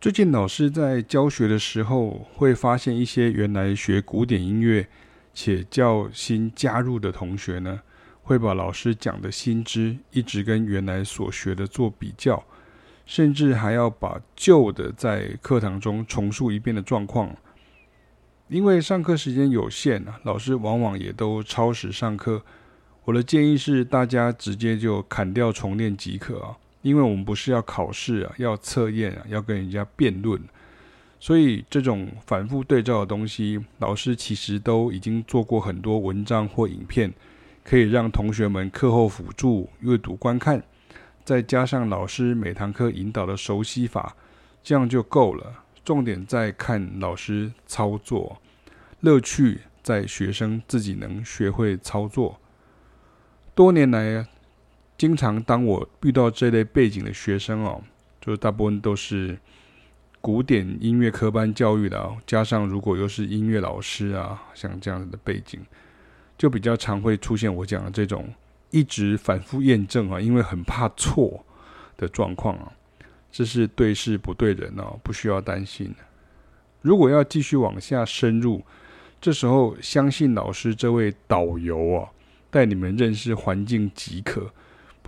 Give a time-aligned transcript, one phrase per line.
[0.00, 4.88] 最近老师在教学的时候，会发现一些原来学古典音乐
[5.34, 7.80] 且较新加入的同学呢，
[8.22, 12.42] 会把老师讲的新知一直跟原来所学的做比较，
[13.04, 17.36] 甚至还要把旧的在课堂中重述一遍的状况。
[18.48, 22.42] 因为上课时间有限啊，老师往往也都超时上课。
[23.04, 26.56] 我的建议是，大家直接就砍掉重练即可啊。
[26.82, 30.40] 因为我们不是要考试啊，要测验啊，要跟人家辩论，
[31.18, 37.12] 所以这种反复对照的东西，老师其实都已经做过很多文章或影片，
[37.62, 40.62] 可以让同学们课后辅助阅读观看，
[41.24, 44.16] 再加上老师每堂课引导的熟悉法，
[44.62, 45.64] 这样就够了。
[45.84, 48.40] 重点在看老师操作，
[49.00, 52.38] 乐趣在学生自己能学会操作。
[53.54, 54.26] 多年来
[55.00, 57.82] 经常当我遇到这类背景的学生哦，
[58.20, 59.34] 就是大部分都是
[60.20, 65.58] 古典音乐科班教育的啊，加上如果又是音乐老师啊，像这样子的背景，
[66.36, 68.28] 就比较常会出现我讲的这种
[68.70, 71.46] 一直反复验证啊，因为很怕错
[71.96, 72.70] 的状况啊。
[73.32, 75.94] 这是对事不对人哦，不需要担心。
[76.82, 78.62] 如果要继续往下深入，
[79.18, 82.10] 这时候相信老师这位导游啊，
[82.50, 84.52] 带你们认识环境即可。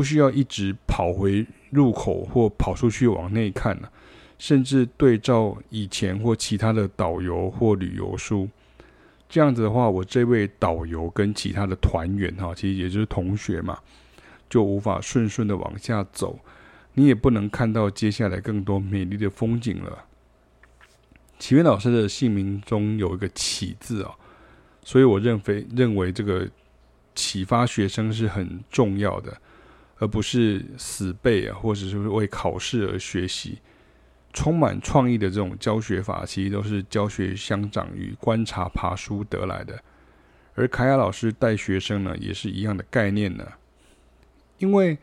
[0.00, 3.92] 不需要一直跑回入口或跑出去往内看了，
[4.38, 8.48] 甚至对照以前或其他的导游或旅游书，
[9.28, 13.78] 这样子的话，我这位导游跟其他的团员哈，其实也就是同学嘛，
[14.48, 16.38] 就无法顺顺的往下走，
[16.94, 20.06] 你也不能看到接下来更多美丽的风景了。
[21.38, 24.14] 启源老师的姓名中有一个启字啊，
[24.82, 26.48] 所以我认为认为这个
[27.14, 29.38] 启发学生是很重要的。
[30.00, 33.58] 而不是死背啊，或者是为考试而学习，
[34.32, 39.78] 充满创意的这种教学法，其实都是教学相长与观察爬书得来的。
[40.54, 43.46] 而凯雅老师带学生呢，也是一样的概念呢。
[44.56, 44.96] 因为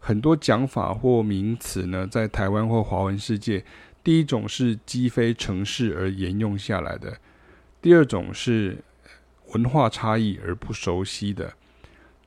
[0.00, 3.64] 很多讲法或名词呢，在台湾或华文世界，
[4.02, 7.16] 第一种是积非成是而沿用下来的，
[7.80, 8.78] 第二种是
[9.52, 11.52] 文化差异而不熟悉的。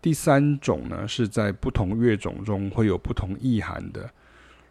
[0.05, 4.07] 第三种呢，是在不同乐种中会有不同意涵的。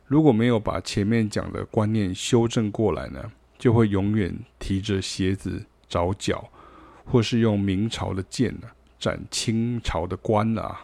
[0.07, 6.49] 如果没有把前面讲的观念修正过来呢，就会永远提着鞋子找脚，
[7.05, 10.83] 或是用明朝的剑呢斩清朝的官了。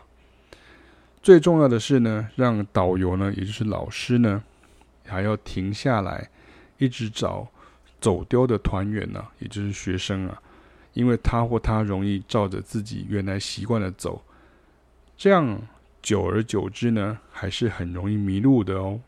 [1.23, 4.43] 最重要的是呢，让导游呢，也就是老师呢，
[5.07, 6.29] 还要停下来，
[6.79, 7.47] 一直找
[8.01, 10.43] 走丢的团员呢，也就是学生啊，
[10.95, 14.21] 因为他或他容易照着自己原来习惯的走。
[15.21, 15.61] 这样
[16.01, 18.99] 久而久之呢，还是很容易迷路的哦。